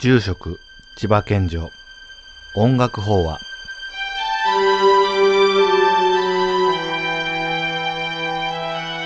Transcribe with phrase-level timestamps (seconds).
[0.00, 0.58] 住職
[0.96, 1.68] 千葉県城。
[2.54, 3.38] 音楽法話。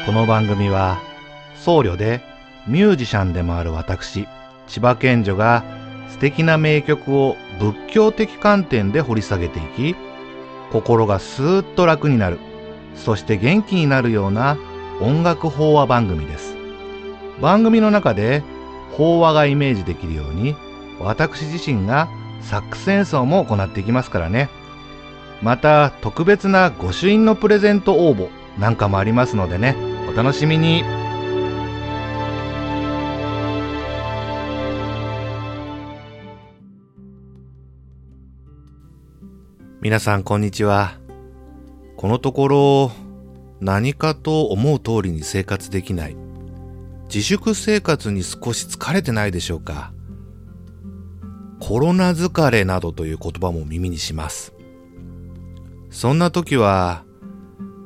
[0.06, 1.00] この番組は
[1.56, 2.20] 僧侶で
[2.68, 4.28] ミュージシャンでもある私
[4.68, 5.64] 千葉県女が
[6.10, 9.96] 素敵な名曲を仏教的観点で掘り下げていき
[10.70, 12.38] 心がスーッと楽になる
[12.94, 14.56] そして元気になるような
[15.00, 16.54] 音楽法話番組です。
[17.40, 18.44] 番組の中で
[18.92, 20.54] 法話がイメージできるように
[21.00, 22.08] 私自身が
[22.40, 24.48] サックス演奏も行っていきますからね。
[25.42, 28.28] また特別な御朱印のプレゼント応募
[28.58, 29.76] なんかもありますのでね。
[30.08, 30.84] お楽しみに。
[39.80, 40.98] 皆さんこんにちは。
[41.96, 42.92] このところ
[43.60, 46.16] 何かと思う通りに生活できない。
[47.06, 49.93] 自粛生活に少し疲れてないでしょうか。
[51.66, 54.52] コロナ疲れなどという言葉も耳にします。
[55.88, 57.04] そんな時は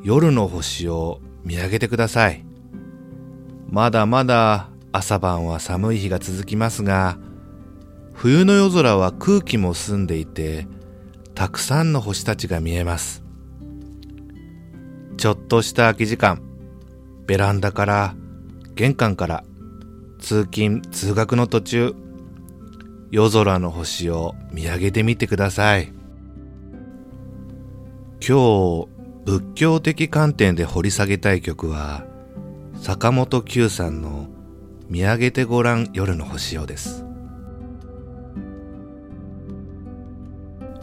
[0.02, 2.44] 夜の星を見上げてください。
[3.70, 7.18] まだまだ朝晩は寒い日が続きますが
[8.14, 10.66] 冬の夜空は空気も澄んでいて
[11.36, 13.22] たくさんの星たちが見えます。
[15.18, 16.42] ちょっとした空き時間
[17.28, 18.16] ベランダから
[18.74, 19.44] 玄関から
[20.18, 22.07] 通勤通学の途中
[23.10, 25.92] 夜空の星を見上げてみてください。
[28.20, 28.88] 今日
[29.24, 32.04] 仏教的観点で掘り下げたい曲は
[32.74, 34.28] 坂本九さんの
[34.90, 37.04] 「見上げてごらん夜の星を」です。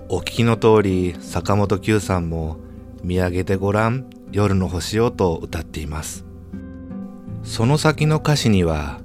[0.09, 2.57] お聞きの通り坂本九さんも
[3.03, 6.25] 「見上げてごらん夜の星を」と歌っています。
[7.43, 8.99] その先の歌詞には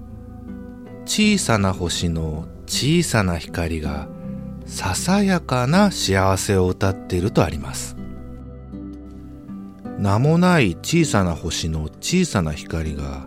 [1.05, 4.07] 小さな星の小さな光が
[4.65, 7.97] ささやかな幸せを歌っているとあります。
[9.99, 13.27] 名もない小さな星の小さな光が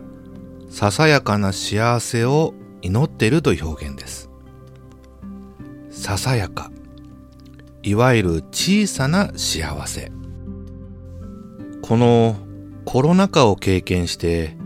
[0.70, 4.30] ささやかな幸せを祈っているという表現です。
[5.90, 6.70] ささやか。
[7.82, 10.10] いわゆる小さな幸せ。
[11.82, 12.36] この
[12.86, 14.56] コロナ禍を経験して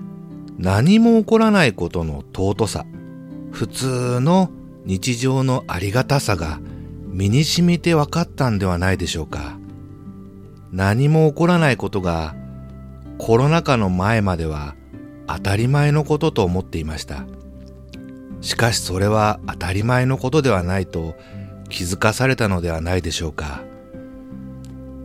[0.56, 2.86] 何も起こらないことの尊さ。
[3.50, 4.53] 普通の
[4.88, 6.60] 日常のありがたさが
[7.09, 9.59] 身に染みて分かったんではないでしょうか。
[10.72, 12.34] 何も起こらないことが
[13.19, 14.77] コロナ禍の前までは
[15.27, 17.27] 当たり前のことと思っていました。
[18.41, 21.16] しかしそれは当たり前のことではないと
[21.69, 23.60] 気づかされたのではないでしょうか。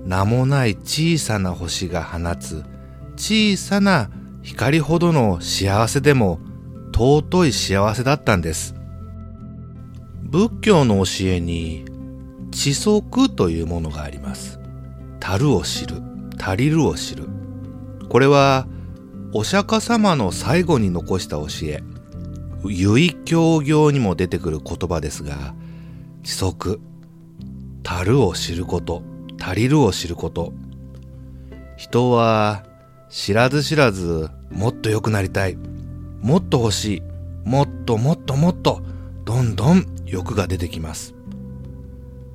[0.05, 2.63] 名もない小さな星が放つ
[3.17, 4.09] 小さな
[4.43, 6.39] 光ほどの幸せでも
[6.95, 8.75] 尊い幸せだったんです。
[10.33, 11.85] 仏教の教えに
[12.49, 14.59] 知足というものがあります。
[15.21, 16.01] 足るを知る
[16.39, 17.27] 足りるを知る。
[18.09, 18.65] これは
[19.31, 21.83] お釈迦様の最後に残した教え。
[22.65, 25.53] 唯教行にも出てくる言葉ですが
[26.23, 26.81] 知足。
[27.87, 29.03] 足るを知ること
[29.39, 30.51] 足りるを知ること。
[31.77, 32.63] 人は
[33.07, 35.59] 知らず知らずもっと良くなりたい。
[36.21, 37.01] もっと欲しい。
[37.47, 38.81] もっともっともっと
[39.25, 41.13] どんどん欲が出てきます。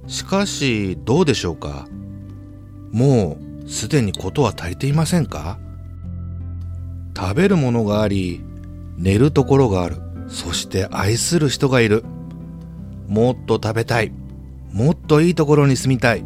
[0.06, 1.86] しかしどうでしょうか？
[2.90, 5.58] もうすでにことは足りていませんか？
[7.16, 8.42] 食べるものがあり
[8.96, 9.96] 寝るところがある。
[10.28, 12.04] そして愛する人がいる。
[13.06, 14.12] もっと食べたい。
[14.72, 16.24] もっといいところに住みたい。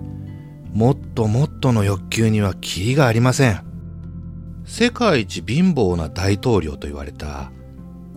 [0.72, 3.62] もっともっとの欲求にはキリがありません。
[4.64, 7.52] 世界一貧乏な大統領と言われた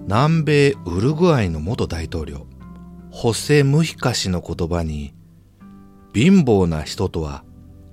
[0.08, 2.48] 南米ウルグアイの元大統領。
[3.18, 5.14] ホセ・ムヒカ氏の言葉に
[6.14, 7.46] 貧乏な人とは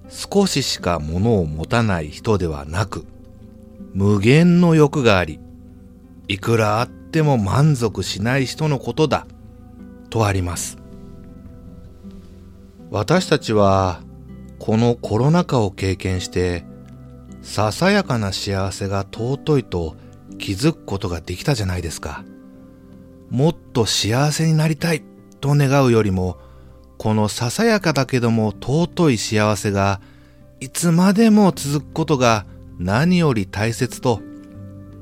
[0.08, 3.06] 少ししか物を持たない人ではなく
[3.94, 5.38] 無限の欲があり
[6.26, 9.28] いくらあっても満足しない人のことだ
[10.10, 10.76] とあります
[12.90, 14.02] 私たちは
[14.58, 16.64] このコロナ禍を経験して
[17.42, 19.94] ささやかな幸せが尊いと
[20.38, 22.24] 気づくことができたじゃないですか。
[23.32, 25.02] もっと幸せになりたい
[25.42, 26.38] と願うよりも、
[26.96, 30.00] このささやかだけども尊い幸せが
[30.60, 32.46] いつまでも続くことが
[32.78, 34.20] 何より大切と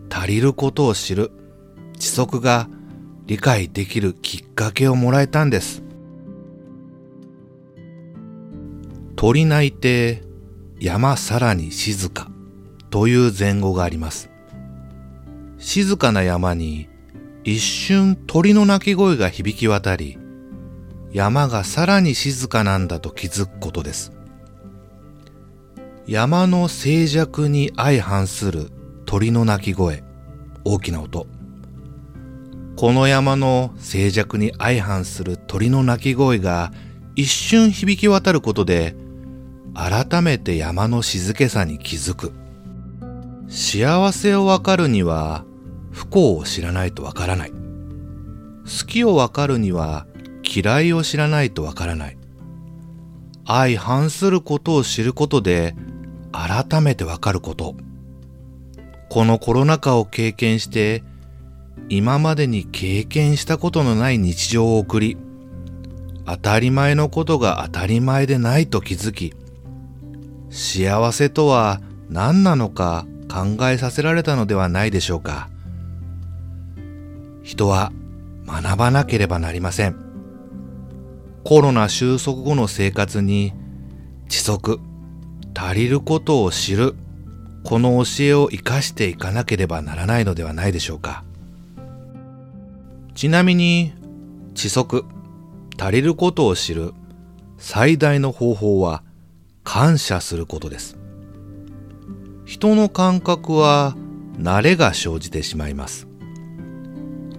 [0.09, 1.31] 足りることを知る
[1.99, 2.71] 知足が
[3.27, 5.83] 理解できるきっかけをもらえたんです。
[9.15, 10.23] 鳥鳴いて
[10.81, 12.31] 山さらに静か
[12.89, 14.31] という前後があります。
[15.59, 16.89] 静かな山に
[17.45, 20.19] 一瞬鳥の鳴き声が響き渡り、
[21.13, 24.13] 山がさらに静かなんだと気づくことです。
[26.07, 28.71] 山の静寂に相反する
[29.07, 30.05] 鳥の鳴き声、
[30.65, 31.27] 大きな音。
[32.77, 36.73] この山の静寂に相反する鳥の鳴き声が
[37.17, 38.95] 一瞬響き渡ることで、
[39.75, 42.33] 改めて山の静けさに気づく。
[43.49, 45.45] 幸せをわかるには、
[45.91, 47.51] 不幸を知らないとわからない。
[47.51, 50.07] 好きをわかるには、
[50.53, 52.19] 嫌いを知らないとわからない。
[53.47, 55.77] 相反することを知ることで、
[56.33, 57.77] 改めてわかること。
[59.09, 61.05] このコロナ禍を経験して、
[61.89, 65.17] 今までに経験したことのない日常を送り、
[66.27, 69.35] 当たり前のことが当たり前でないと気づき、
[70.51, 75.49] 幸せとは何なのか考えさせられたのではないでしょうか。
[77.43, 77.93] 人は
[78.47, 80.10] 学ばなければなりません。
[81.45, 83.53] コロナ収束後の生活に、
[84.29, 84.81] 知足、
[85.55, 86.95] 足りることを知る、
[87.65, 91.25] この教えを生かしていかなければならないのではないでしょうか。
[93.15, 93.93] ちなみに、
[94.55, 95.05] 知足、
[95.79, 96.93] 足りることを知る
[97.57, 99.03] 最大の方法は
[99.65, 100.99] 感謝することです。
[102.45, 103.97] 人の感覚は
[104.39, 106.07] 慣れが生じてしまいます。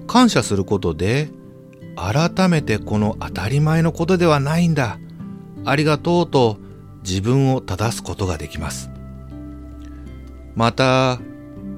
[0.07, 1.29] 感謝することで
[1.95, 4.97] 改めてこの当たり前のことではないんだ。
[5.65, 6.57] ありがとうと
[7.03, 8.89] 自分を正すことができます。
[10.55, 11.19] また、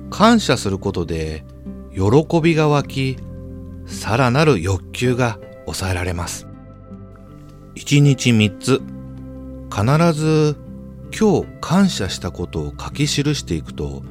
[0.10, 1.44] 感謝することで
[1.94, 3.18] 喜びが湧き、
[3.86, 6.48] さらなる欲求が抑えられます。
[7.76, 8.82] 一日三つ、
[9.72, 10.56] 必ず
[11.18, 14.04] 今日感謝したことを書き記していくと、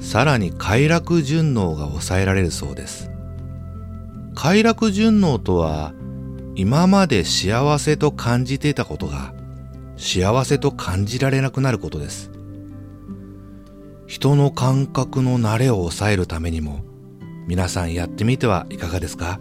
[0.00, 3.10] さらに快楽順応が抑えられるそうです。
[4.34, 5.92] 快楽順応とは、
[6.56, 9.34] 今まで幸せと感じていたことが
[9.96, 12.30] 幸せと感じられなくなることです。
[14.06, 16.84] 人の感覚の慣れを抑えるためにも
[17.48, 19.40] 皆さんやってみてはいかがですか？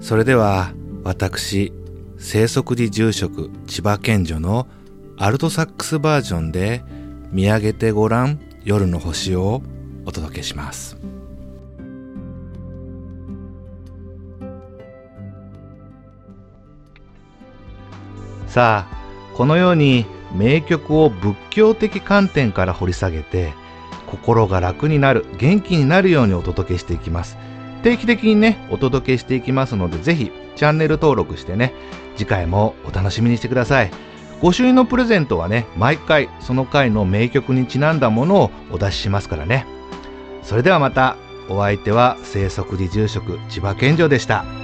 [0.00, 0.72] それでは
[1.02, 1.72] 私
[2.18, 4.68] 生息寺住職千葉県女の
[5.16, 6.84] アルトサックスバージョンで
[7.32, 9.62] 見上げてごらん夜の星を
[10.04, 10.96] お届けします。
[18.54, 23.52] さあ、このように名曲を仏教的観点から掘り下げて
[24.06, 27.36] 心が楽になる、元気になるようにお届けしていきます。
[27.82, 31.74] 定期的にね、お届けしていきますので、ぜひチャンネル登録してね、
[32.16, 33.90] 次回もお楽しみにしてください。
[34.40, 39.66] 御朱印のプレゼントはね、毎回その回の名曲にちなんだものをお出ししますからね。
[40.44, 41.16] それではまた、
[41.48, 44.63] お相手は生息寺住職千葉健城でした。